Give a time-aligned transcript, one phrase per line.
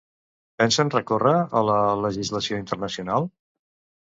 [0.61, 3.29] Pensen recórrer a la legislació internacional?